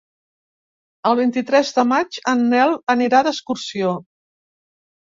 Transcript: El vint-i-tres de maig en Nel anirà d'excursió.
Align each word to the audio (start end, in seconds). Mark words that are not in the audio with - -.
El 1.09 1.17
vint-i-tres 1.19 1.75
de 1.77 1.85
maig 1.91 2.19
en 2.35 2.43
Nel 2.55 2.77
anirà 2.97 3.25
d'excursió. 3.31 3.95